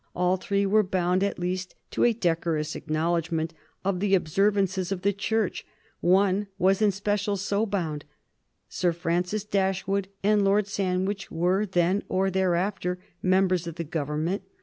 All 0.15 0.35
three 0.35 0.65
were 0.65 0.81
bound 0.81 1.23
at 1.23 1.37
least 1.37 1.75
to 1.91 2.03
a 2.03 2.11
decorous 2.11 2.75
acknowledgment 2.75 3.53
of 3.85 3.99
the 3.99 4.15
observances 4.15 4.91
of 4.91 5.03
the 5.03 5.13
Church; 5.13 5.63
one 5.99 6.47
was 6.57 6.81
in 6.81 6.89
especial 6.89 7.37
so 7.37 7.67
bound. 7.67 8.05
Sir 8.67 8.93
Francis 8.93 9.43
Dashwood 9.43 10.07
and 10.23 10.43
Lord 10.43 10.65
Sandwich 10.65 11.29
were, 11.29 11.67
then 11.67 12.01
or 12.09 12.31
thereafter, 12.31 12.97
members 13.21 13.67
of 13.67 13.75
the 13.75 13.83
Government. 13.83 14.41